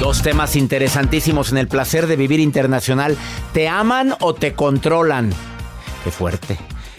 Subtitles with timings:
[0.00, 3.18] Dos temas interesantísimos en el placer de vivir internacional.
[3.52, 5.30] ¿Te aman o te controlan?
[6.02, 6.56] Qué fuerte.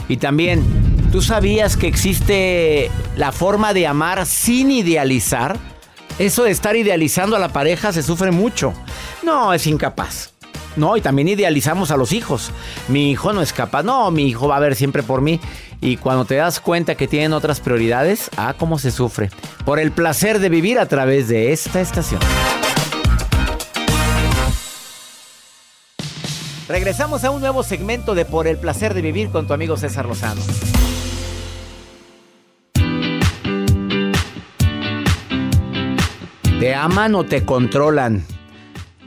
[0.07, 0.63] Y también,
[1.11, 5.57] ¿tú sabías que existe la forma de amar sin idealizar?
[6.19, 8.71] Eso de estar idealizando a la pareja se sufre mucho.
[9.23, 10.33] No, es incapaz.
[10.75, 12.51] No, y también idealizamos a los hijos.
[12.87, 13.81] Mi hijo no es capaz.
[13.81, 15.39] No, mi hijo va a ver siempre por mí.
[15.81, 19.31] Y cuando te das cuenta que tienen otras prioridades, ah, cómo se sufre.
[19.65, 22.21] Por el placer de vivir a través de esta estación.
[26.71, 30.05] Regresamos a un nuevo segmento de Por el placer de vivir con tu amigo César
[30.05, 30.39] Lozano.
[36.61, 38.25] ¿Te aman o te controlan?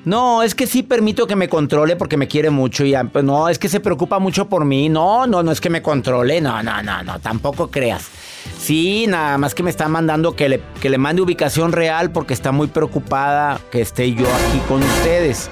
[0.04, 3.48] No, es que sí permito que me controle porque me quiere mucho y pues no,
[3.48, 4.90] es que se preocupa mucho por mí.
[4.90, 6.42] No, no, no es que me controle.
[6.42, 8.10] No, no, no, no, tampoco creas.
[8.58, 12.34] Sí, nada más que me está mandando que le, que le mande ubicación real porque
[12.34, 15.48] está muy preocupada que esté yo aquí con ustedes.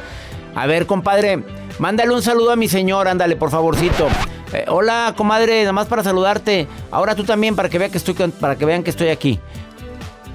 [0.55, 1.43] A ver, compadre,
[1.79, 4.09] mándale un saludo a mi señor, ándale, por favorcito.
[4.53, 6.69] Eh, hola, comadre, nada más para saludarte.
[6.91, 9.41] Ahora tú también, para que, vea que estoy, para que vean que estoy aquí.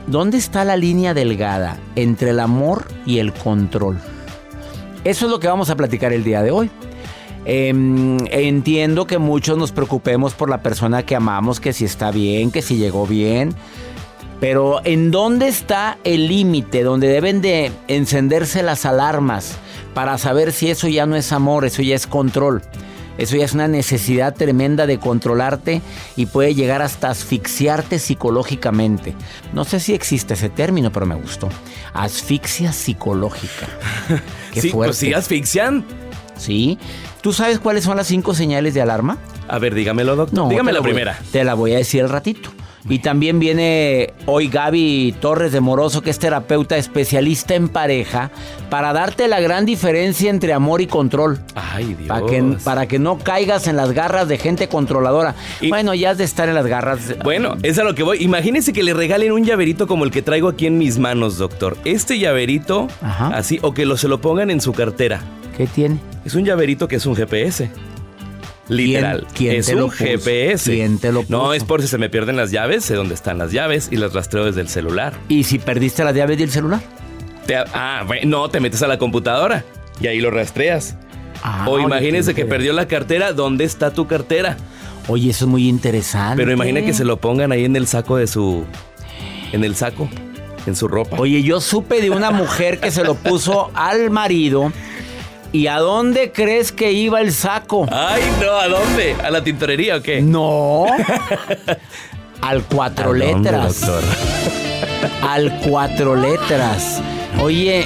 [0.08, 3.98] ¿Dónde está la línea delgada entre el amor y el control?
[5.04, 6.72] Eso es lo que vamos a platicar el día de hoy.
[7.46, 12.52] Em, entiendo que muchos nos preocupemos por la persona que amamos, que si está bien,
[12.52, 13.54] que si llegó bien.
[14.40, 19.58] Pero ¿en dónde está el límite donde deben de encenderse las alarmas
[19.96, 22.62] para saber si eso ya no es amor, eso ya es control?
[23.18, 25.82] Eso ya es una necesidad tremenda de controlarte
[26.16, 29.16] y puede llegar hasta asfixiarte psicológicamente.
[29.54, 31.50] No sé si existe ese término, pero me gustó.
[31.96, 33.66] Asfixia psicológica.
[34.54, 34.90] Qué sí, fuerte.
[34.90, 35.84] Pues sí, asfixian.
[36.38, 36.78] Sí.
[37.22, 39.18] ¿Tú sabes cuáles son las cinco señales de alarma?
[39.48, 40.38] A ver, dígamelo, doctor.
[40.38, 41.20] No, Dígame la voy- primera.
[41.32, 42.52] Te la voy a decir al ratito.
[42.90, 48.32] Y también viene hoy Gaby Torres de Moroso, que es terapeuta especialista en pareja,
[48.70, 51.40] para darte la gran diferencia entre amor y control.
[51.56, 52.08] Ay, Dios.
[52.08, 55.36] Para que, para que no caigas en las garras de gente controladora.
[55.62, 57.16] Y- bueno, ya has de estar en las garras.
[57.24, 58.24] Bueno, es a lo que voy.
[58.24, 61.78] Imagínense que le regalen un llaverito como el que traigo aquí en mis manos, doctor.
[61.86, 63.28] Este llaverito, Ajá.
[63.30, 65.22] así, o que lo, se lo pongan en su cartera.
[65.58, 65.98] ¿Qué tiene?
[66.24, 67.70] Es un llaverito que es un GPS.
[68.70, 69.28] Literal.
[69.34, 69.90] quién es te un lo?
[69.90, 70.72] GPS.
[70.72, 71.54] ¿Quién te lo No, puso?
[71.54, 74.14] es por si se me pierden las llaves, sé dónde están las llaves y las
[74.14, 75.14] rastreo desde el celular.
[75.30, 76.82] ¿Y si perdiste las llaves del celular?
[77.46, 79.64] Te- ah, bueno, no, te metes a la computadora
[80.02, 80.96] y ahí lo rastreas.
[81.44, 84.58] Ah, o qué que perdió la cartera, ¿dónde está tu cartera?
[85.08, 86.36] Oye, eso es muy interesante.
[86.36, 88.66] Pero imagina que se lo pongan ahí en el saco de su.
[89.54, 90.10] En el saco,
[90.66, 91.16] en su ropa.
[91.20, 94.74] Oye, yo supe de una mujer que se lo puso al marido.
[95.54, 97.88] ¿Y a dónde crees que iba el saco?
[97.92, 99.16] Ay, no, ¿a dónde?
[99.24, 100.22] ¿A la tintorería o qué?
[100.22, 100.86] No.
[102.42, 103.82] Al cuatro ¿A dónde, letras.
[103.82, 104.04] doctor?
[105.28, 107.02] Al cuatro letras.
[107.42, 107.86] Oye,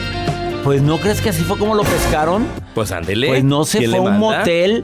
[0.63, 2.47] pues ¿no crees que así fue como lo pescaron?
[2.73, 3.27] Pues ándele.
[3.27, 4.37] Pues no se ¿Quién fue a un manda?
[4.39, 4.83] motel.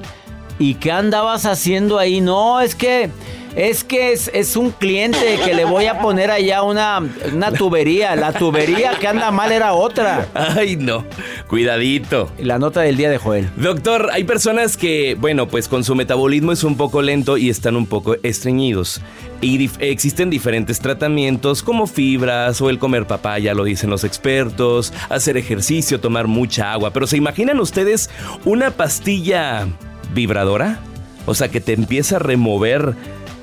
[0.59, 2.21] ¿Y qué andabas haciendo ahí?
[2.21, 3.09] No, es que
[3.57, 7.01] Es que es, es un cliente que le voy a poner allá una,
[7.33, 8.15] una tubería.
[8.15, 10.27] La tubería que anda mal era otra.
[10.35, 11.03] Ay, no.
[11.47, 12.29] Cuidadito.
[12.37, 13.49] La nota del día de Joel.
[13.55, 17.75] Doctor, hay personas que, bueno, pues con su metabolismo es un poco lento y están
[17.75, 19.01] un poco estreñidos.
[19.41, 24.93] Y dif- existen diferentes tratamientos como fibras o el comer papaya, lo dicen los expertos,
[25.09, 26.91] hacer ejercicio, tomar mucha agua.
[26.93, 28.11] Pero ¿se imaginan ustedes
[28.45, 29.67] una pastilla
[30.13, 30.79] vibradora?
[31.25, 32.93] O sea, que te empieza a remover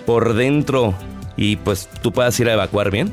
[0.07, 0.95] por dentro
[1.37, 3.13] y pues tú puedas ir a evacuar bien.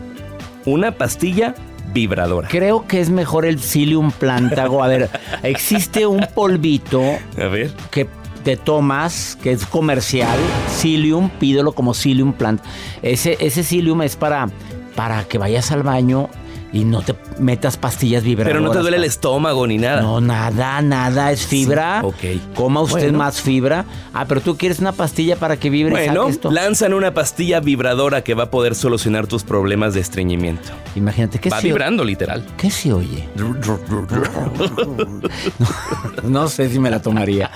[0.65, 1.55] Una pastilla
[1.93, 2.47] vibradora.
[2.47, 4.83] Creo que es mejor el psyllium plantago.
[4.83, 5.09] A ver,
[5.43, 7.01] existe un polvito
[7.38, 7.71] A ver.
[7.89, 8.07] que
[8.43, 12.61] te tomas, que es comercial, psyllium, pídelo como psyllium plant.
[13.01, 14.49] Ese, ese psyllium es para,
[14.95, 16.29] para que vayas al baño
[16.73, 18.53] y no te metas pastillas vibradoras.
[18.57, 20.01] Pero no te duele el estómago ni nada.
[20.01, 22.01] No, nada, nada, es fibra.
[22.01, 22.56] Sí, ok.
[22.56, 23.18] Coma usted Bueno.
[23.18, 23.83] más fibra.
[24.13, 26.50] Ah, pero tú quieres una pastilla para que vibre Bueno, esto.
[26.50, 30.69] lanzan una pastilla vibradora que va a poder solucionar tus problemas de estreñimiento.
[30.95, 32.45] Imagínate, ¿qué Va se, vibrando, literal.
[32.57, 33.27] ¿qué se oye?
[36.24, 37.51] No sé si me la tomaría.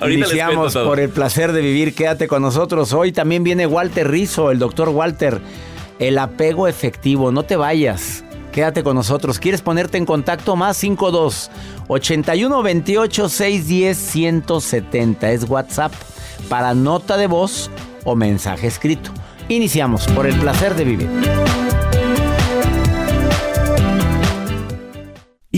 [0.00, 1.94] Ahorita Iniciamos por el placer de vivir.
[1.94, 2.92] Quédate con nosotros.
[2.92, 5.40] Hoy también viene Walter Rizo, el doctor Walter.
[5.98, 7.32] El apego efectivo.
[7.32, 8.24] No te vayas.
[8.52, 9.38] Quédate con nosotros.
[9.38, 10.56] ¿Quieres ponerte en contacto?
[10.56, 11.50] Más 52
[11.88, 15.30] 81 28 610 170.
[15.30, 15.92] Es WhatsApp
[16.48, 17.70] para nota de voz
[18.04, 19.12] o mensaje escrito.
[19.48, 21.59] Iniciamos por el placer de vivir.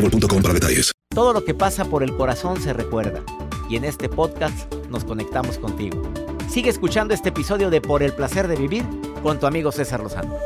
[0.00, 0.92] para detalles.
[1.14, 3.22] Todo lo que pasa por el corazón se recuerda.
[3.68, 6.02] Y en este podcast nos conectamos contigo.
[6.48, 8.84] Sigue escuchando este episodio de Por el placer de vivir
[9.22, 10.36] con tu amigo César Lozano.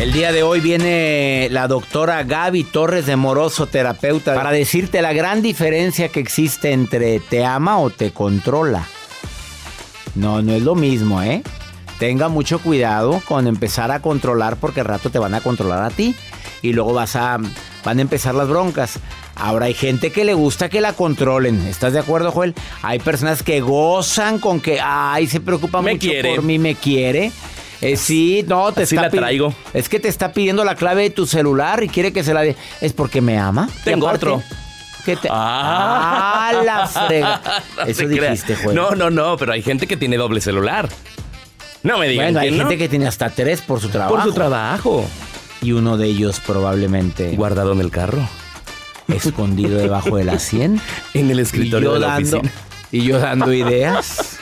[0.00, 5.12] El día de hoy viene la doctora Gaby Torres de Moroso, terapeuta, para decirte la
[5.12, 8.88] gran diferencia que existe entre te ama o te controla.
[10.14, 11.42] No, no es lo mismo, ¿eh?
[12.00, 15.90] Tenga mucho cuidado con empezar a controlar porque al rato te van a controlar a
[15.90, 16.16] ti
[16.62, 17.36] y luego vas a
[17.84, 18.98] van a empezar las broncas.
[19.36, 21.60] Ahora hay gente que le gusta que la controlen.
[21.66, 22.54] ¿Estás de acuerdo, Joel?
[22.80, 26.34] Hay personas que gozan con que ay, se preocupa Me mucho quiere.
[26.36, 27.32] por mí, me quiere.
[27.82, 29.52] Eh, sí, no, te Así está la traigo.
[29.74, 32.40] Es que te está pidiendo la clave de tu celular y quiere que se la
[32.40, 32.56] dé.
[32.80, 33.68] Es porque me ama.
[33.84, 34.42] Tengo aparte, otro.
[35.04, 35.28] que te...
[35.30, 36.48] Ah.
[36.48, 37.42] ah, la frega.
[37.86, 38.74] Eso dijiste, Joel.
[38.74, 40.88] No, no, no, pero hay gente que tiene doble celular.
[41.82, 42.62] No me digan Bueno, hay que no.
[42.64, 44.14] gente que tiene hasta tres por su trabajo.
[44.14, 45.04] Por su trabajo.
[45.62, 48.26] Y uno de ellos probablemente Guardado en el carro.
[49.08, 50.80] escondido debajo de la sien.
[51.14, 52.52] En el Y escritorio yo de la dando, oficina.
[52.92, 54.38] y yo dando ideas.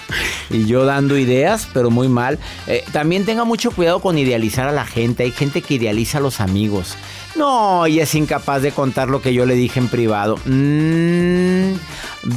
[0.50, 2.38] Y yo dando ideas, pero muy mal.
[2.66, 5.22] Eh, también tenga mucho cuidado con idealizar a la gente.
[5.24, 6.96] Hay gente que idealiza a los amigos.
[7.36, 10.38] No, y es incapaz de contar lo que yo le dije en privado.
[10.44, 11.74] Mm,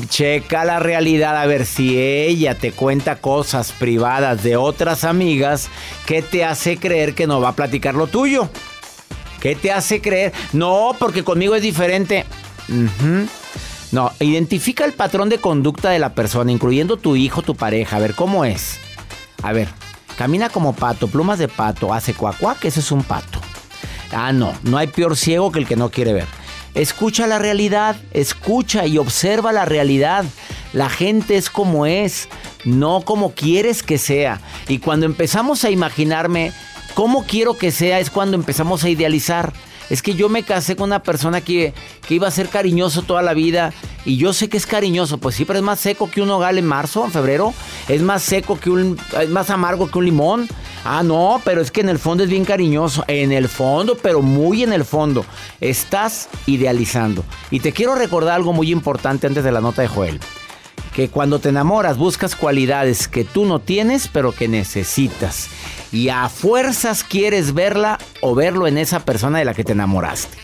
[0.10, 5.70] checa la realidad a ver si ella te cuenta cosas privadas de otras amigas
[6.06, 8.50] que te hace creer que no va a platicar lo tuyo.
[9.40, 10.34] ¿Qué te hace creer?
[10.54, 12.26] No, porque conmigo es diferente.
[13.92, 17.98] No, identifica el patrón de conducta de la persona, incluyendo tu hijo, tu pareja.
[17.98, 18.80] A ver, ¿cómo es?
[19.42, 19.68] A ver,
[20.18, 23.42] camina como pato, plumas de pato, hace cuacuá, que ese es un pato.
[24.12, 26.28] Ah, no, no hay peor ciego que el que no quiere ver.
[26.74, 30.26] Escucha la realidad, escucha y observa la realidad.
[30.74, 32.30] La gente es como es,
[32.64, 34.40] no como quieres que sea.
[34.68, 36.54] Y cuando empezamos a imaginarme
[36.94, 39.54] cómo quiero que sea es cuando empezamos a idealizar.
[39.92, 41.74] Es que yo me casé con una persona que,
[42.08, 43.74] que iba a ser cariñoso toda la vida
[44.06, 46.58] y yo sé que es cariñoso, pues sí, pero es más seco que un nogal
[46.58, 47.54] en marzo, en febrero.
[47.90, 48.98] Es más seco que un.
[49.20, 50.48] Es más amargo que un limón.
[50.86, 53.04] Ah, no, pero es que en el fondo es bien cariñoso.
[53.10, 55.26] En el fondo, pero muy en el fondo.
[55.60, 57.26] Estás idealizando.
[57.52, 60.22] Y te quiero recordar algo muy importante antes de la nota de Joel.
[60.94, 65.50] Que cuando te enamoras buscas cualidades que tú no tienes, pero que necesitas.
[65.92, 70.38] Y a fuerzas quieres verla o verlo en esa persona de la que te enamoraste.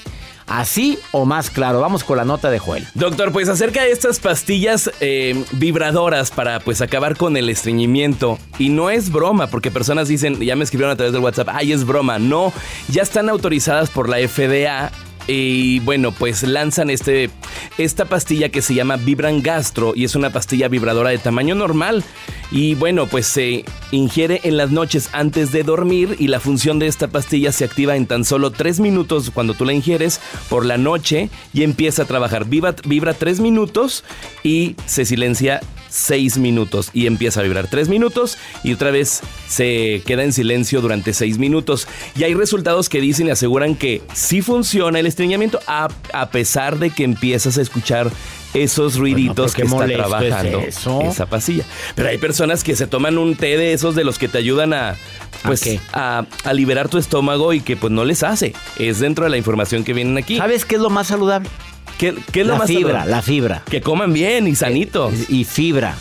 [0.48, 1.82] Así o más claro.
[1.82, 2.88] Vamos con la nota de Joel.
[2.94, 8.40] Doctor, pues acerca de estas pastillas eh, vibradoras para pues acabar con el estreñimiento.
[8.58, 11.74] Y no es broma, porque personas dicen, ya me escribieron a través del WhatsApp, ay,
[11.74, 12.18] es broma.
[12.18, 12.54] No,
[12.88, 14.92] ya están autorizadas por la FDA
[15.28, 17.30] y bueno, pues lanzan este,
[17.78, 22.04] esta pastilla que se llama Vibran Gastro y es una pastilla vibradora de tamaño normal.
[22.50, 26.88] Y bueno, pues se ingiere en las noches antes de dormir y la función de
[26.88, 30.78] esta pastilla se activa en tan solo 3 minutos cuando tú la ingieres por la
[30.78, 32.46] noche y empieza a trabajar.
[32.46, 34.06] Vibra, vibra 3 minutos
[34.44, 40.02] y se silencia 6 minutos y empieza a vibrar 3 minutos y otra vez se
[40.06, 41.88] queda en silencio durante 6 minutos.
[42.16, 46.80] Y hay resultados que dicen y aseguran que sí funciona el estreñimiento a, a pesar
[46.80, 48.12] de que empiezas a escuchar
[48.54, 51.64] esos ruiditos que está trabajando esa pastilla.
[51.96, 54.74] Pero hay personas que se toman un té de esos de los que te ayudan
[54.74, 54.96] a
[55.44, 58.54] pues ¿A, a, liberar tu estómago y que pues no les hace.
[58.80, 60.38] Es dentro de la información que vienen aquí.
[60.38, 61.50] ¿Sabes qué es lo más saludable?
[61.98, 63.64] ¿Qué, es la lo más fibra, la fibra.
[63.70, 65.30] Que coman bien y sanitos.
[65.30, 65.96] Y, fibra.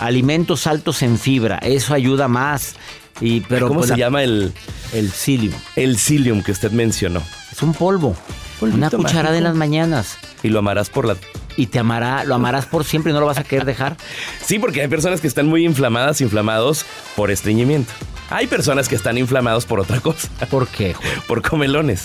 [0.00, 1.58] Alimentos altos en fibra.
[1.58, 2.76] Eso ayuda más.
[3.20, 4.52] Y, pero ¿Cómo se llama el...?
[4.92, 5.54] El psyllium.
[5.76, 7.22] El psyllium que usted mencionó.
[7.50, 8.16] Es un polvo.
[8.60, 10.16] una cucharada en las mañanas.
[10.42, 11.16] Y lo amarás por la
[11.58, 13.96] y te amará, lo amarás por siempre y no lo vas a querer dejar.
[14.44, 17.92] Sí, porque hay personas que están muy inflamadas, inflamados por estreñimiento.
[18.30, 20.28] Hay personas que están inflamados por otra cosa.
[20.48, 20.94] ¿Por qué?
[21.26, 22.04] Por comelones.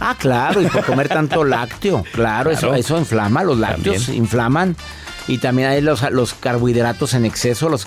[0.00, 2.04] Ah, claro, y por comer tanto lácteo.
[2.12, 4.76] Claro, Eso, eso inflama, los lácteos inflaman.
[5.28, 7.86] Y también hay los, los carbohidratos en exceso, los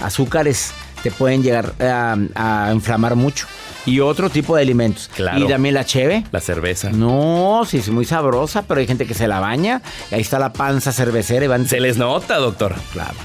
[0.00, 0.72] azúcares
[1.02, 3.46] te pueden llegar a inflamar mucho
[3.90, 5.10] y otro tipo de alimentos.
[5.14, 5.44] Claro.
[5.44, 6.24] Y también la cheve.
[6.30, 6.90] La cerveza.
[6.90, 9.82] No, sí, es muy sabrosa, pero hay gente que se la baña.
[10.10, 11.44] Y ahí está la panza cervecera.
[11.44, 11.66] Y van...
[11.66, 12.74] Se les nota, doctor.
[12.92, 13.16] Claro.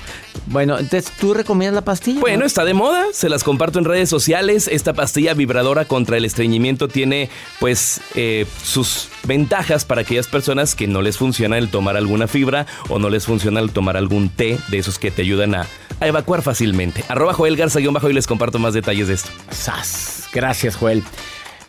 [0.48, 2.20] Bueno, entonces, ¿tú recomiendas la pastilla?
[2.20, 4.68] Bueno, está de moda, se las comparto en redes sociales.
[4.68, 7.30] Esta pastilla vibradora contra el estreñimiento tiene,
[7.60, 12.66] pues, eh, sus ventajas para aquellas personas que no les funciona el tomar alguna fibra
[12.90, 15.68] o no les funciona el tomar algún té de esos que te ayudan a,
[16.02, 17.04] evacuar fácilmente.
[17.08, 19.30] Arroba Joel Garza-bajo y les comparto más detalles de esto.
[19.50, 20.25] ¡Sas!
[20.36, 21.04] Gracias, Joel.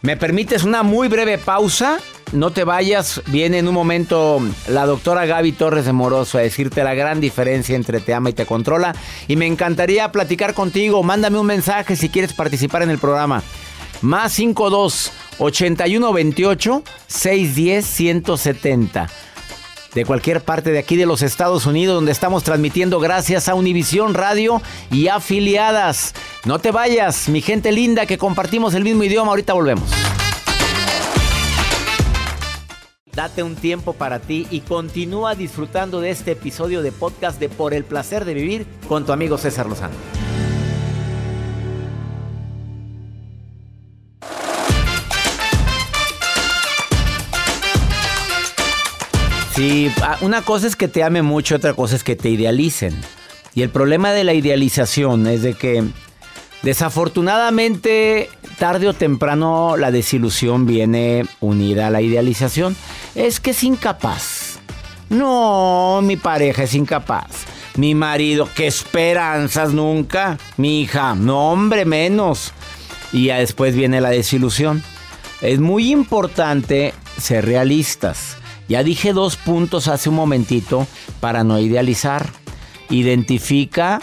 [0.03, 1.99] ¿Me permites una muy breve pausa?
[2.33, 6.83] No te vayas, viene en un momento la doctora Gaby Torres de Moroso a decirte
[6.83, 8.95] la gran diferencia entre te ama y te controla.
[9.29, 11.05] Y me encantaría platicar contigo.
[11.05, 13.43] Mándame un mensaje si quieres participar en el programa.
[14.03, 19.09] Más 52 81 28 610 170
[19.97, 24.13] de cualquier parte de aquí de los Estados Unidos, donde estamos transmitiendo gracias a Univisión
[24.13, 24.61] Radio
[24.91, 26.13] y afiliadas.
[26.45, 29.31] No te vayas, mi gente linda, que compartimos el mismo idioma.
[29.31, 29.89] Ahorita volvemos.
[33.15, 37.73] Date un tiempo para ti y continúa disfrutando de este episodio de podcast de Por
[37.73, 39.95] el placer de vivir con tu amigo César Lozano.
[49.57, 52.95] Sí, ah, una cosa es que te ame mucho, otra cosa es que te idealicen.
[53.55, 55.83] Y el problema de la idealización es de que
[56.63, 62.77] desafortunadamente tarde o temprano la desilusión viene unida a la idealización.
[63.15, 64.59] Es que es incapaz.
[65.09, 67.47] No, mi pareja es incapaz.
[67.77, 70.37] Mi marido, qué esperanzas nunca.
[70.59, 72.53] Mi hija, no hombre, menos.
[73.11, 74.83] Y ya después viene la desilusión.
[75.41, 78.37] Es muy importante ser realistas.
[78.69, 80.87] Ya dije dos puntos hace un momentito
[81.21, 82.29] para no idealizar.
[82.91, 84.01] Identifica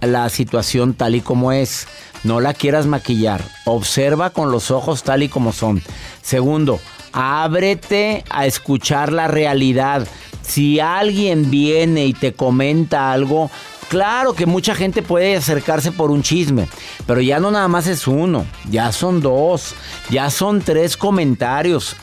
[0.00, 1.86] la situación tal y como es.
[2.24, 3.42] No la quieras maquillar.
[3.64, 5.82] Observa con los ojos tal y como son.
[6.22, 6.80] Segundo,
[7.12, 10.06] ábrete a escuchar la realidad.
[10.42, 13.50] Si alguien viene y te comenta algo,
[13.88, 16.68] claro que mucha gente puede acercarse por un chisme,
[17.06, 19.74] pero ya no nada más es uno, ya son dos,
[20.10, 21.96] ya son tres comentarios.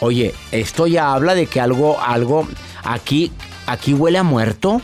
[0.00, 2.46] Oye, esto ya habla de que algo, algo,
[2.84, 3.32] aquí,
[3.66, 4.80] aquí huele a muerto.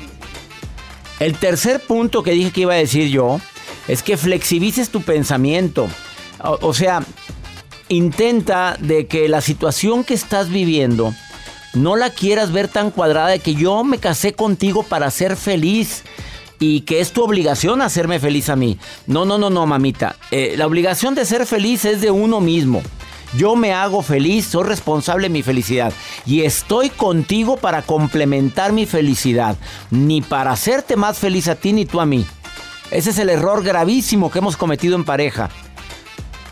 [1.20, 3.40] El tercer punto que dije que iba a decir yo
[3.86, 5.88] es que flexibilices tu pensamiento.
[6.40, 7.02] O, sea,
[7.88, 11.14] intenta de que la situación que estás viviendo
[11.74, 16.02] no la quieras ver tan cuadrada de que yo me casé contigo para ser feliz
[16.58, 18.78] y que es tu obligación hacerme feliz a mí.
[19.06, 20.16] No, no, no, no, mamita.
[20.30, 22.82] Eh, la obligación de ser feliz es de uno mismo.
[23.36, 25.92] Yo me hago feliz, soy responsable de mi felicidad.
[26.24, 29.56] Y estoy contigo para complementar mi felicidad.
[29.90, 32.24] Ni para hacerte más feliz a ti ni tú a mí.
[32.90, 35.50] Ese es el error gravísimo que hemos cometido en pareja.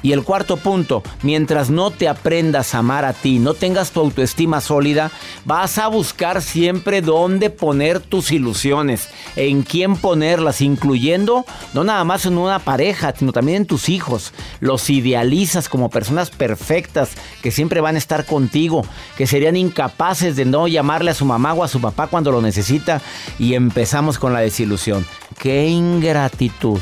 [0.03, 4.01] Y el cuarto punto, mientras no te aprendas a amar a ti, no tengas tu
[4.01, 5.13] autoestima sólida,
[5.45, 11.45] vas a buscar siempre dónde poner tus ilusiones, en quién ponerlas, incluyendo
[11.75, 14.33] no nada más en una pareja, sino también en tus hijos.
[14.61, 17.11] Los idealizas como personas perfectas
[17.43, 18.85] que siempre van a estar contigo,
[19.17, 22.43] que serían incapaces de no llamarle a su mamá o a su papá cuando lo
[22.43, 23.01] necesita
[23.39, 25.07] y empezamos con la desilusión.
[25.39, 26.79] ¡Qué ingratitud!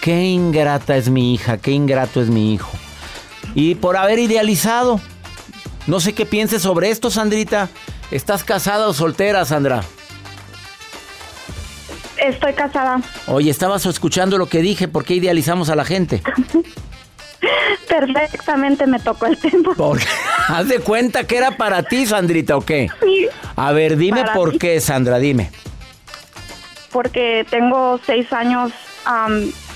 [0.00, 2.70] qué ingrata es mi hija, qué ingrato es mi hijo.
[3.54, 5.00] Y por haber idealizado.
[5.86, 7.68] No sé qué pienses sobre esto, Sandrita.
[8.10, 9.82] ¿Estás casada o soltera, Sandra?
[12.16, 13.00] Estoy casada.
[13.26, 16.22] Oye, estabas escuchando lo que dije, ¿por qué idealizamos a la gente?
[17.88, 19.74] Perfectamente me tocó el tiempo.
[20.48, 22.88] haz de cuenta que era para ti, Sandrita, ¿o qué?
[23.02, 23.28] Sí.
[23.56, 25.50] A ver, dime por qué, Sandra, dime.
[26.92, 28.72] Porque tengo seis años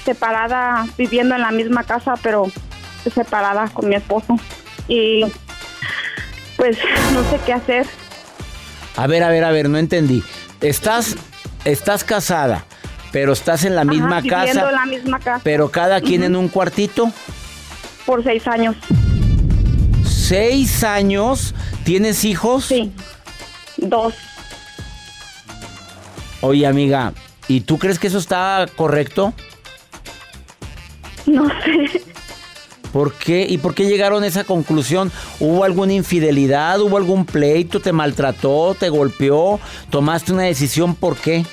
[0.05, 2.51] separada, viviendo en la misma casa, pero
[3.15, 4.37] separada con mi esposo.
[4.89, 5.25] Y
[6.57, 6.79] pues
[7.12, 7.87] no sé qué hacer.
[8.97, 10.23] A ver, a ver, a ver, no entendí.
[10.61, 11.17] Estás,
[11.65, 12.65] estás casada,
[13.11, 14.69] pero estás en la misma casa.
[14.69, 15.41] En la misma casa.
[15.43, 17.11] Pero cada quien en un cuartito.
[18.07, 18.77] Por seis años.
[20.05, 21.55] ¿Seis años?
[21.85, 22.67] ¿Tienes hijos?
[22.67, 22.93] Sí.
[23.77, 24.15] Dos.
[26.41, 27.13] Oye, amiga,
[27.49, 29.33] ¿y tú crees que eso está correcto?
[31.27, 32.12] No sé.
[32.93, 33.47] ¿Por qué?
[33.49, 35.11] ¿Y por qué llegaron a esa conclusión?
[35.41, 36.81] ¿Hubo alguna infidelidad?
[36.81, 37.81] ¿Hubo algún pleito?
[37.81, 38.75] ¿Te maltrató?
[38.79, 39.61] ¿Te golpeó?
[39.91, 40.95] ¿Tomaste una decisión?
[40.95, 41.45] ¿Por qué?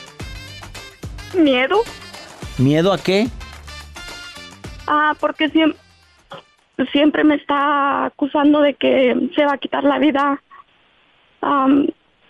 [1.38, 1.82] Miedo.
[2.58, 3.28] ¿Miedo a qué?
[4.88, 5.80] Ah, porque siempre,
[6.92, 10.42] siempre me está acusando de que se va a quitar la vida.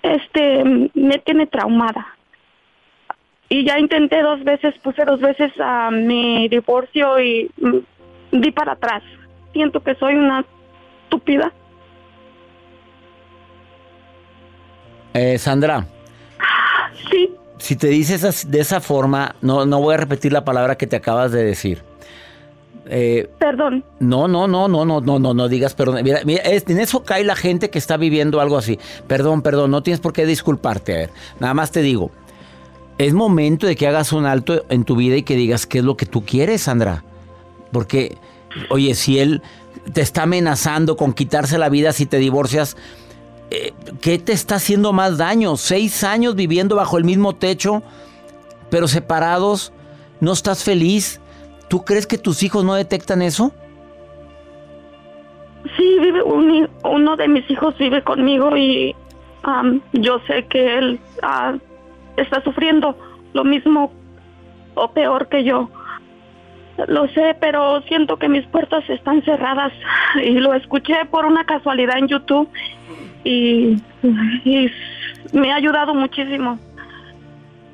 [0.04, 2.16] este, me tiene traumada
[3.50, 7.78] y ya intenté dos veces, puse dos veces a mi divorcio y mm,
[8.32, 9.04] di para atrás.
[9.54, 10.46] Siento que soy una
[11.04, 11.52] estúpida.
[15.14, 15.86] Eh, Sandra.
[17.10, 17.36] Sí.
[17.58, 20.96] Si te dices de esa forma, no, no voy a repetir la palabra que te
[20.96, 21.84] acabas de decir.
[22.92, 23.84] Eh, perdón.
[24.00, 26.04] No, no, no, no, no, no, no, no digas perdón.
[26.04, 28.80] Mira, mira en eso cae la gente que está viviendo algo así.
[29.08, 30.94] Perdón, perdón, no tienes por qué disculparte.
[30.94, 31.10] A ver,
[31.40, 32.12] nada más te digo,
[32.98, 35.84] es momento de que hagas un alto en tu vida y que digas qué es
[35.84, 37.04] lo que tú quieres, Sandra.
[37.72, 38.18] Porque,
[38.70, 39.42] oye, si él
[39.94, 42.78] te está amenazando con quitarse la vida si te divorcias,
[43.52, 45.58] eh, ¿qué te está haciendo más daño?
[45.58, 47.82] Seis años viviendo bajo el mismo techo,
[48.70, 49.74] pero separados,
[50.20, 51.20] ¿no estás feliz?
[51.68, 53.52] ¿Tú crees que tus hijos no detectan eso?
[55.76, 58.96] Sí, vive uno de mis hijos vive conmigo y
[59.94, 61.58] yo sé que él uh,
[62.18, 62.96] está sufriendo
[63.34, 63.92] lo mismo
[64.76, 65.70] o peor que yo.
[66.88, 69.72] Lo sé, pero siento que mis puertas están cerradas
[70.24, 72.50] y lo escuché por una casualidad en YouTube
[73.24, 73.82] y,
[75.34, 76.58] me ha ayudado muchísimo.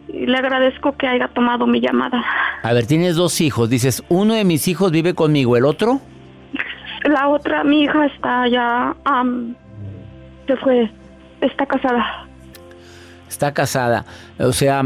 [0.08, 2.24] Y le agradezco que haya tomado mi llamada.
[2.64, 3.70] A ver, tienes dos hijos.
[3.70, 6.00] Dices, uno de mis hijos vive conmigo, ¿el otro?
[7.04, 8.96] La otra, mi hija está ya,
[10.48, 10.90] se fue,
[11.42, 12.25] está casada.
[13.30, 14.06] Está casada.
[14.40, 14.84] O sea,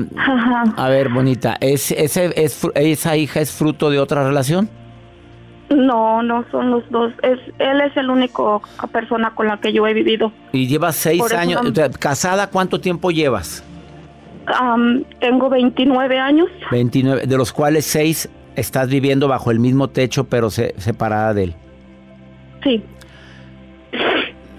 [0.77, 4.69] a ver, bonita, ¿es, ese, es, ¿esa hija es fruto de otra relación?
[5.69, 7.13] No, no son los dos.
[7.21, 10.31] Es, él es el único persona con la que yo he vivido.
[10.51, 11.61] ¿Y llevas seis años?
[11.99, 13.63] ¿Casada cuánto tiempo llevas?
[15.19, 16.49] tengo 29 años.
[16.71, 21.55] 29, de los cuales seis estás viviendo bajo el mismo techo, pero separada de él.
[22.63, 22.83] Sí.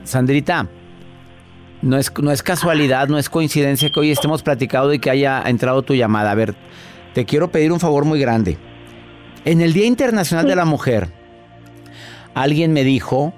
[0.05, 0.69] Sandrita,
[1.83, 5.43] no es, no es casualidad, no es coincidencia que hoy estemos platicando y que haya
[5.47, 6.31] entrado tu llamada.
[6.31, 6.55] A ver,
[7.15, 8.59] te quiero pedir un favor muy grande.
[9.45, 11.09] En el Día Internacional de la Mujer,
[12.35, 13.33] alguien me dijo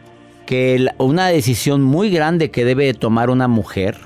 [0.46, 3.98] que una decisión muy grande que debe tomar una mujer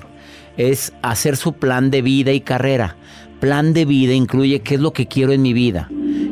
[0.57, 2.95] es hacer su plan de vida y carrera.
[3.39, 5.89] Plan de vida incluye qué es lo que quiero en mi vida,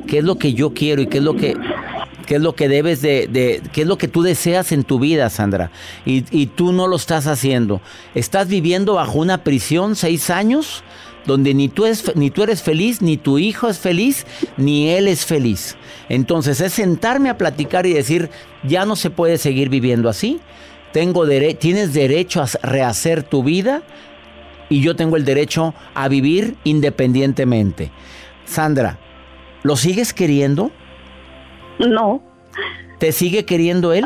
[0.08, 1.56] qué es lo que yo quiero y qué es lo que
[2.26, 5.30] qué es lo que debes de, qué es lo que tú deseas en tu vida,
[5.30, 5.72] Sandra.
[6.06, 7.82] Y, tú no lo estás haciendo.
[8.14, 10.84] Estás viviendo bajo una prisión seis años
[11.26, 11.86] donde ni tú,
[12.16, 14.26] ni tú eres feliz, ni tu hijo es feliz,
[14.58, 15.76] ni él es feliz.
[16.08, 18.30] Entonces es sentarme a platicar y decir,
[18.64, 20.40] ya no se puede seguir viviendo así.
[20.94, 21.28] Tengo
[21.60, 23.84] tienes derecho a rehacer tu vida
[24.70, 27.92] y yo tengo el derecho a vivir independientemente.
[28.46, 28.98] Sandra,
[29.64, 30.72] ¿lo sigues queriendo?
[31.80, 32.22] No.
[33.00, 34.06] ¿Te sigue queriendo él?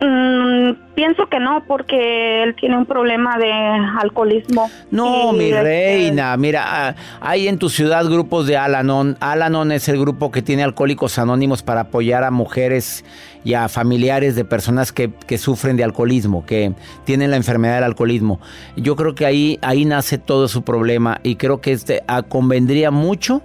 [0.00, 4.70] Mm, pienso que no, porque él tiene un problema de alcoholismo.
[4.90, 9.16] No, mi este, reina, mira, ah, hay en tu ciudad grupos de Alanon.
[9.20, 13.04] Alanon es el grupo que tiene alcohólicos anónimos para apoyar a mujeres
[13.44, 17.84] y a familiares de personas que, que sufren de alcoholismo, que tienen la enfermedad del
[17.84, 18.40] alcoholismo.
[18.76, 22.90] Yo creo que ahí, ahí nace todo su problema y creo que este ah, convendría
[22.90, 23.42] mucho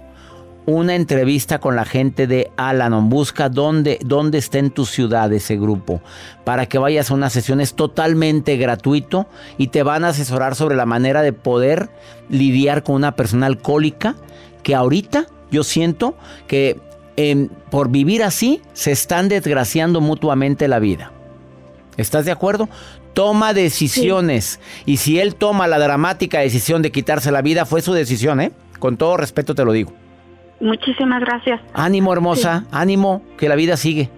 [0.70, 3.10] una entrevista con la gente de Alanon.
[3.10, 6.00] Busca dónde, dónde está en tu ciudad ese grupo
[6.44, 9.26] para que vayas a unas sesiones totalmente gratuito
[9.58, 11.90] y te van a asesorar sobre la manera de poder
[12.28, 14.14] lidiar con una persona alcohólica
[14.62, 16.14] que ahorita yo siento
[16.46, 16.78] que
[17.16, 21.10] em, por vivir así se están desgraciando mutuamente la vida.
[21.96, 22.68] ¿Estás de acuerdo?
[23.12, 24.60] Toma decisiones.
[24.86, 28.52] Y si él toma la dramática decisión de quitarse la vida, fue su decisión, ¿eh?
[28.78, 29.92] Con todo respeto te lo digo.
[30.60, 31.60] Muchísimas gracias.
[31.72, 34.10] Ánimo, hermosa, ánimo, que la vida sigue.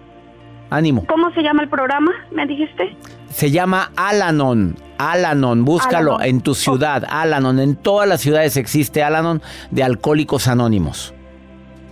[0.69, 1.05] Ánimo.
[1.07, 2.11] ¿Cómo se llama el programa?
[2.31, 2.95] ¿Me dijiste?
[3.29, 4.75] Se llama Alanon.
[4.97, 6.29] Alanon, búscalo Al-Anon.
[6.29, 7.03] en tu ciudad.
[7.09, 11.13] Alanon, en todas las ciudades existe Alanon de Alcohólicos Anónimos.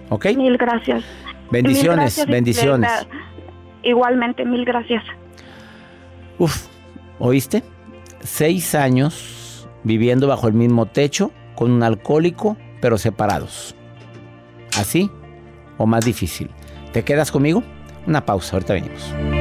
[0.09, 0.27] ¿Ok?
[0.35, 1.03] Mil gracias.
[1.51, 2.91] Bendiciones, Mil gracias, bendiciones.
[3.83, 5.03] Igualmente, mil gracias.
[6.37, 6.67] Uf,
[7.19, 7.63] ¿oíste?
[8.21, 13.75] Seis años viviendo bajo el mismo techo con un alcohólico, pero separados.
[14.81, 15.11] ¿Así
[15.77, 16.49] o más difícil?
[16.91, 17.63] ¿Te quedas conmigo?
[18.07, 19.40] Una pausa, ahorita venimos.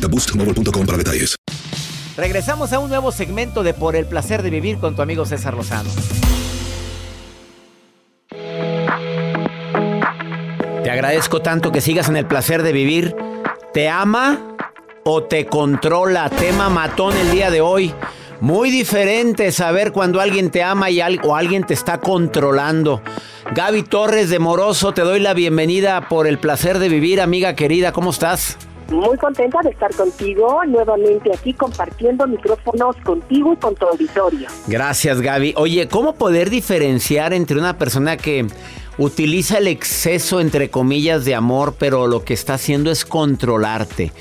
[0.07, 1.35] boostmobile.com para detalles.
[2.17, 5.53] Regresamos a un nuevo segmento de Por el placer de vivir con tu amigo César
[5.55, 5.89] Lozano.
[10.83, 13.15] Te agradezco tanto que sigas en el placer de vivir.
[13.73, 14.55] ¿Te ama
[15.03, 16.29] o te controla?
[16.29, 17.93] Tema matón el día de hoy.
[18.41, 23.01] Muy diferente saber cuando alguien te ama y al- o alguien te está controlando.
[23.53, 27.91] Gaby Torres de Moroso, te doy la bienvenida por el placer de vivir, amiga querida.
[27.91, 28.57] ¿Cómo estás?
[28.91, 34.49] Muy contenta de estar contigo nuevamente aquí compartiendo micrófonos contigo y con tu auditorio.
[34.67, 35.53] Gracias, Gaby.
[35.55, 38.45] Oye, ¿cómo poder diferenciar entre una persona que
[38.97, 44.11] utiliza el exceso, entre comillas, de amor, pero lo que está haciendo es controlarte?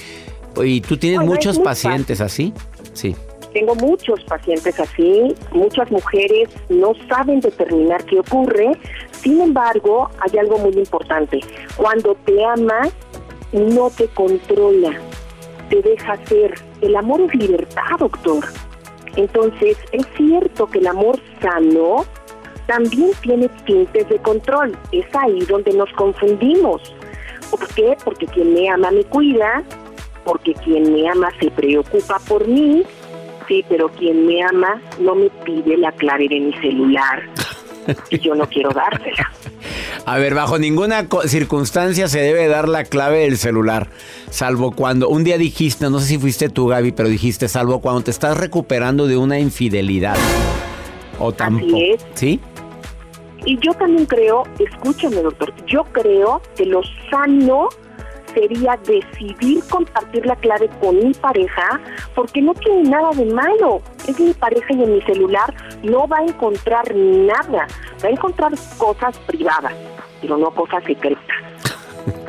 [0.62, 2.52] Y tú tienes Bueno, muchos pacientes así.
[2.92, 3.16] Sí.
[3.52, 8.78] Tengo muchos pacientes así, muchas mujeres no saben determinar qué ocurre,
[9.11, 11.40] sin embargo, hay algo muy importante.
[11.76, 12.88] Cuando te ama,
[13.52, 14.92] no te controla,
[15.68, 16.54] te deja ser.
[16.80, 18.44] El amor es libertad, doctor.
[19.16, 22.04] Entonces, es cierto que el amor sano
[22.66, 24.76] también tiene tintes de control.
[24.92, 26.94] Es ahí donde nos confundimos.
[27.50, 27.96] ¿Por qué?
[28.04, 29.64] Porque quien me ama me cuida,
[30.24, 32.84] porque quien me ama se preocupa por mí,
[33.48, 37.22] sí, pero quien me ama no me pide la clave de mi celular
[38.10, 39.32] y yo no quiero dársela.
[40.06, 43.88] A ver, bajo ninguna circunstancia se debe dar la clave del celular.
[44.30, 48.02] Salvo cuando un día dijiste, no sé si fuiste tú, Gaby, pero dijiste, salvo cuando
[48.02, 50.16] te estás recuperando de una infidelidad.
[51.18, 51.76] O tampoco.
[51.76, 52.04] es.
[52.14, 52.40] ¿Sí?
[53.44, 57.68] Y yo también creo, escúchame doctor, yo creo que lo sano
[58.34, 61.80] sería decidir compartir la clave con mi pareja
[62.14, 63.82] porque no tiene nada de malo.
[64.11, 67.68] Es mi pareja y en mi celular no va a encontrar nada.
[68.03, 69.73] Va a encontrar cosas privadas,
[70.20, 71.23] pero no cosas secretas.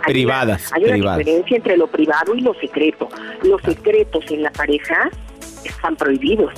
[0.04, 3.10] Hay Privadas, una- Hay una diferencia entre lo privado y lo secreto.
[3.44, 5.10] Los secretos en la pareja
[5.63, 6.54] están prohibidos.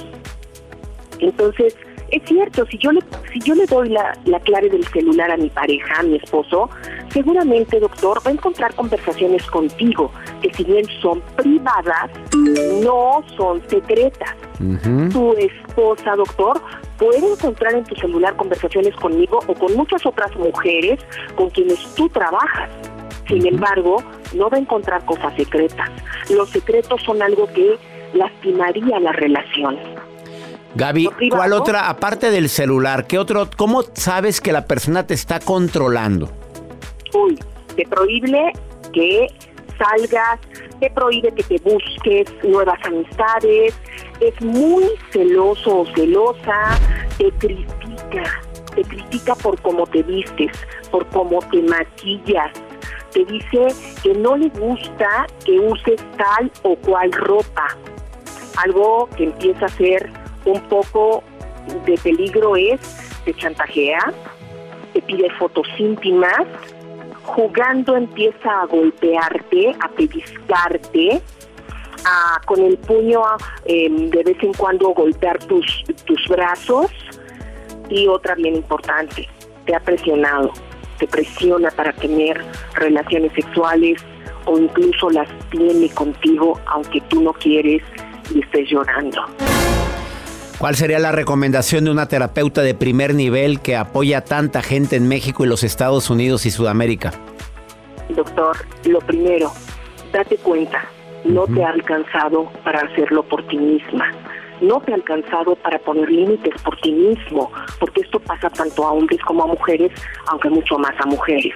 [1.19, 1.75] Entonces,
[2.13, 5.37] es cierto, si yo le, si yo le doy la, la clave del celular a
[5.37, 6.69] mi pareja, a mi esposo,
[7.09, 10.11] seguramente, doctor, va a encontrar conversaciones contigo
[10.43, 12.11] que si bien son privadas,
[12.83, 14.35] no son secretas.
[15.11, 16.61] Tu esposa, doctor,
[16.99, 20.99] puede encontrar en tu celular conversaciones conmigo o con muchas otras mujeres
[21.35, 22.69] con quienes tú trabajas.
[23.27, 24.03] Sin embargo,
[24.35, 25.89] no va a encontrar cosas secretas.
[26.29, 27.77] Los secretos son algo que
[28.13, 29.77] lastimaría la relación.
[30.75, 35.39] Gaby, ¿cuál otra, aparte del celular, qué otro, cómo sabes que la persona te está
[35.39, 36.31] controlando?
[37.13, 37.37] Uy,
[37.75, 38.51] te prohíbe
[38.91, 39.27] que
[39.77, 40.39] salgas,
[40.79, 43.75] te prohíbe que te busques nuevas amistades,
[44.19, 46.79] es muy celoso o celosa,
[47.19, 48.41] te critica,
[48.75, 50.51] te critica por cómo te vistes,
[50.89, 52.51] por cómo te maquillas,
[53.11, 53.67] te dice
[54.01, 57.77] que no le gusta que uses tal o cual ropa.
[58.57, 61.23] Algo que empieza a ser un poco
[61.85, 62.79] de peligro es,
[63.25, 64.13] te chantajea,
[64.93, 66.45] te pide fotos íntimas,
[67.23, 71.21] jugando empieza a golpearte, a pellizcarte,
[72.05, 73.21] a, con el puño
[73.65, 76.91] em, de vez en cuando golpear tus, tus brazos
[77.89, 79.27] y otra bien importante,
[79.65, 80.51] te ha presionado,
[80.99, 82.43] te presiona para tener
[82.75, 84.03] relaciones sexuales
[84.45, 87.81] o incluso las tiene contigo aunque tú no quieres
[88.33, 89.21] y estés llorando.
[90.57, 94.95] ¿Cuál sería la recomendación de una terapeuta de primer nivel que apoya a tanta gente
[94.95, 97.11] en México y los Estados Unidos y Sudamérica?
[98.09, 99.51] Doctor, lo primero,
[100.13, 100.85] date cuenta,
[101.25, 104.11] no te ha alcanzado para hacerlo por ti misma.
[104.61, 108.91] No te ha alcanzado para poner límites por ti mismo, porque esto pasa tanto a
[108.91, 109.91] hombres como a mujeres,
[110.27, 111.53] aunque mucho más a mujeres.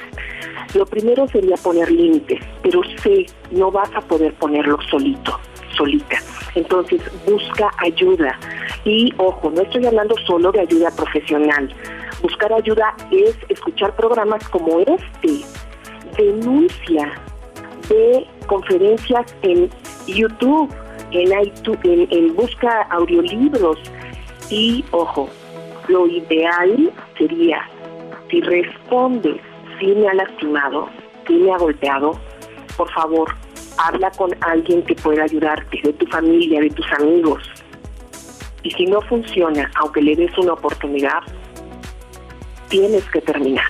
[0.74, 5.40] Lo primero sería poner límites, pero sé, no vas a poder ponerlo solito,
[5.78, 6.18] solita.
[6.56, 8.38] Entonces, busca ayuda.
[8.88, 11.70] Y ojo, no estoy hablando solo de ayuda profesional.
[12.22, 15.42] Buscar ayuda es escuchar programas como este.
[16.16, 17.12] Denuncia
[17.90, 19.70] de conferencias en
[20.08, 20.74] YouTube,
[21.12, 23.78] en, iTunes, en, en busca audiolibros.
[24.50, 25.28] Y ojo,
[25.90, 27.70] lo ideal sería,
[28.32, 29.42] si respondes,
[29.80, 30.88] si me ha lastimado,
[31.28, 32.18] si me ha golpeado,
[32.78, 33.36] por favor,
[33.80, 37.44] habla con alguien que pueda ayudarte, de tu familia, de tus amigos.
[38.68, 41.20] Y si no funciona, aunque le des una oportunidad,
[42.68, 43.64] tienes que terminar.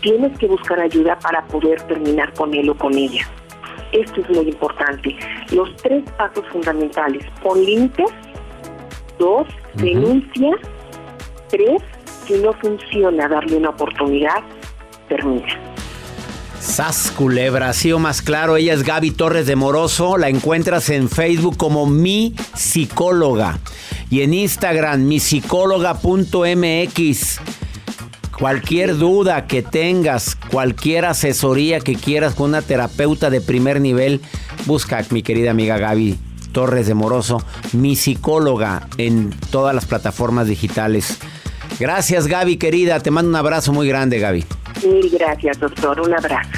[0.00, 3.28] Tienes que buscar ayuda para poder terminar con él o con ella.
[3.92, 5.14] Esto es muy importante.
[5.50, 7.26] Los tres pasos fundamentales.
[7.42, 8.10] Pon límites.
[9.18, 10.56] Dos, denuncia.
[11.50, 11.82] Tres,
[12.24, 14.42] si no funciona darle una oportunidad,
[15.10, 15.60] termina.
[16.58, 21.10] Sas culebra, así o más claro, ella es Gaby Torres de Moroso, la encuentras en
[21.10, 23.58] Facebook como mi psicóloga
[24.12, 27.40] y en Instagram mi psicóloga.mx.
[28.38, 34.20] Cualquier duda que tengas, cualquier asesoría que quieras con una terapeuta de primer nivel,
[34.66, 36.18] busca a mi querida amiga Gaby
[36.52, 41.16] Torres de Moroso, mi psicóloga en todas las plataformas digitales.
[41.80, 44.44] Gracias Gaby querida, te mando un abrazo muy grande Gaby.
[44.84, 46.02] Mil gracias, doctor.
[46.02, 46.50] Un abrazo.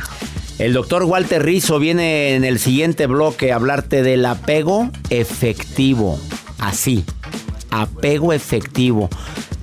[0.58, 6.18] El doctor Walter Rizzo viene en el siguiente bloque a hablarte del apego efectivo.
[6.58, 7.04] Así,
[7.82, 9.08] apego efectivo.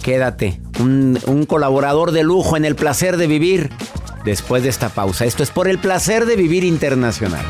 [0.04, 3.70] Quédate, un, colaborador de lujo en el placer de vivir
[4.26, 5.26] después de esta pausa.
[5.26, 7.46] Esto es por el placer de vivir internacional.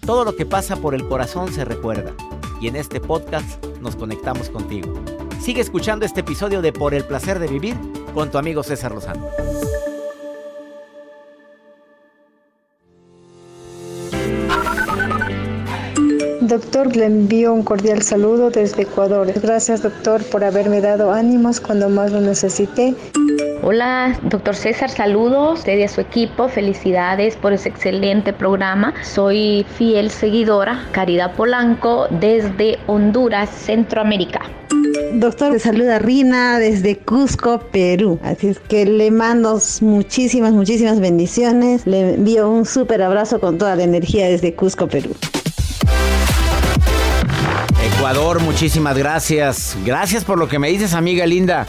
[0.00, 2.14] Todo lo que pasa por el corazón se recuerda
[2.60, 4.94] y en este podcast nos conectamos contigo.
[5.40, 7.76] Sigue escuchando este episodio de Por el placer de vivir
[8.14, 9.26] con tu amigo César Lozano.
[16.48, 19.30] Doctor, le envío un cordial saludo desde Ecuador.
[19.42, 22.94] Gracias, doctor, por haberme dado ánimos cuando más lo necesité.
[23.62, 25.58] Hola, doctor César, saludos.
[25.58, 28.94] Usted y a su equipo, felicidades por ese excelente programa.
[29.02, 34.40] Soy fiel seguidora, Caridad Polanco, desde Honduras, Centroamérica.
[35.12, 38.18] Doctor, te saluda Rina desde Cusco, Perú.
[38.22, 41.86] Así es que le mando muchísimas, muchísimas bendiciones.
[41.86, 45.10] Le envío un súper abrazo con toda la energía desde Cusco, Perú.
[47.98, 49.76] Ecuador, muchísimas gracias.
[49.84, 51.66] Gracias por lo que me dices, amiga linda.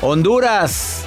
[0.00, 1.02] Honduras,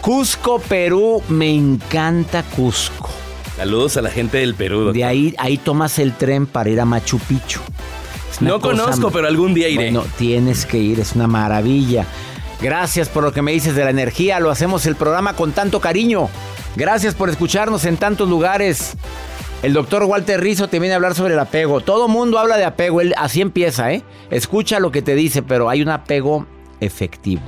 [0.00, 3.10] Cusco, Perú, me encanta Cusco.
[3.56, 4.76] Saludos a la gente del Perú.
[4.76, 4.94] Doctor.
[4.94, 7.58] De ahí, ahí tomas el tren para ir a Machu Picchu.
[8.38, 9.90] No conozco, pero algún día iré.
[9.90, 12.06] Bueno, tienes que ir, es una maravilla.
[12.62, 14.38] Gracias por lo que me dices de la energía.
[14.38, 16.28] Lo hacemos el programa con tanto cariño.
[16.76, 18.92] Gracias por escucharnos en tantos lugares.
[19.62, 21.80] El doctor Walter Rizzo te viene a hablar sobre el apego.
[21.80, 24.02] Todo mundo habla de apego, así empieza, ¿eh?
[24.30, 26.46] Escucha lo que te dice, pero hay un apego
[26.80, 27.42] efectivo,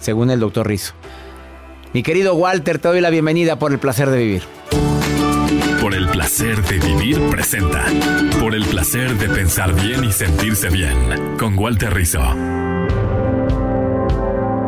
[0.00, 0.92] según el doctor Rizzo.
[1.94, 4.42] Mi querido Walter, te doy la bienvenida por el placer de vivir.
[5.80, 7.86] Por el placer de vivir presenta.
[8.38, 11.36] Por el placer de pensar bien y sentirse bien.
[11.38, 12.20] Con Walter Rizzo.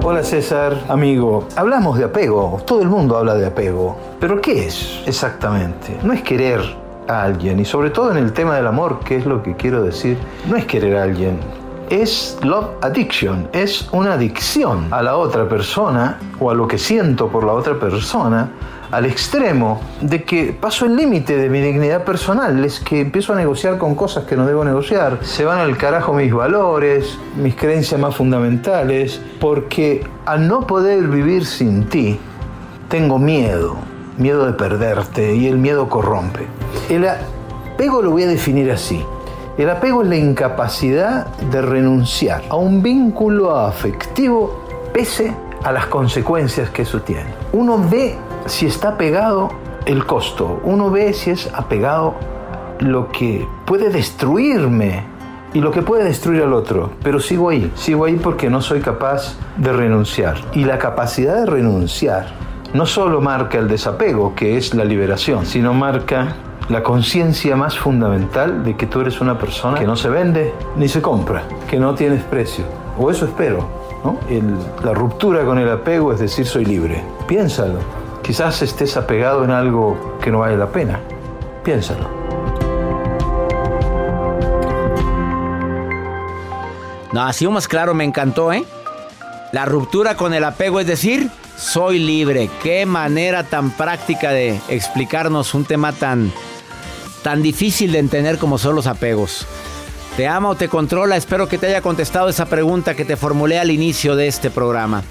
[0.05, 1.47] Hola César, amigo.
[1.55, 3.97] Hablamos de apego, todo el mundo habla de apego.
[4.19, 5.97] Pero ¿qué es exactamente?
[6.03, 6.61] No es querer
[7.07, 9.81] a alguien, y sobre todo en el tema del amor, que es lo que quiero
[9.85, 11.39] decir, no es querer a alguien,
[11.89, 17.29] es love addiction, es una adicción a la otra persona o a lo que siento
[17.29, 18.51] por la otra persona
[18.93, 23.37] al extremo de que paso el límite de mi dignidad personal, es que empiezo a
[23.37, 27.99] negociar con cosas que no debo negociar, se van al carajo mis valores, mis creencias
[27.99, 32.21] más fundamentales, porque al no poder vivir sin ti,
[32.89, 33.77] tengo miedo,
[34.19, 36.47] miedo de perderte y el miedo corrompe.
[36.91, 39.03] El apego lo voy a definir así.
[39.57, 46.71] El apego es la incapacidad de renunciar a un vínculo afectivo pese a las consecuencias
[46.71, 47.35] que eso tiene.
[47.53, 49.51] Uno ve si está pegado
[49.87, 52.15] el costo, uno ve si es apegado
[52.79, 55.05] lo que puede destruirme
[55.55, 58.81] y lo que puede destruir al otro, pero sigo ahí, sigo ahí porque no soy
[58.81, 60.37] capaz de renunciar.
[60.53, 62.27] Y la capacidad de renunciar
[62.73, 66.37] no solo marca el desapego, que es la liberación, sino marca
[66.69, 70.89] la conciencia más fundamental de que tú eres una persona que no se vende ni
[70.89, 72.65] se compra, que no tienes precio.
[72.99, 73.83] O eso espero.
[74.83, 77.03] la ruptura con el apego es decir, soy libre.
[77.27, 78.02] Piénsalo.
[78.23, 81.01] Quizás estés apegado en algo que no vale la pena.
[81.65, 82.09] Piénsalo.
[87.13, 88.65] No, así más claro, me encantó, ¿eh?
[89.53, 92.49] La ruptura con el apego es decir, soy libre.
[92.63, 96.33] Qué manera tan práctica de explicarnos un tema tan,
[97.23, 99.47] tan difícil de entender como son los apegos.
[100.17, 101.17] ¿Te ama o te controla?
[101.17, 105.03] Espero que te haya contestado esa pregunta que te formulé al inicio de este programa.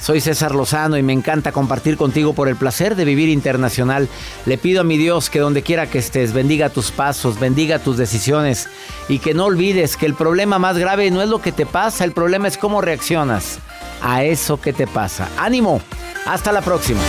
[0.00, 4.08] Soy César Lozano y me encanta compartir contigo por el placer de vivir internacional.
[4.46, 7.98] Le pido a mi Dios que donde quiera que estés, bendiga tus pasos, bendiga tus
[7.98, 8.68] decisiones
[9.08, 12.04] y que no olvides que el problema más grave no es lo que te pasa,
[12.04, 13.58] el problema es cómo reaccionas
[14.02, 15.28] a eso que te pasa.
[15.36, 15.82] Ánimo,
[16.26, 17.00] hasta la próxima.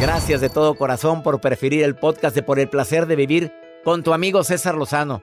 [0.00, 3.52] Gracias de todo corazón por preferir el podcast de Por el placer de vivir
[3.84, 5.22] con tu amigo César Lozano.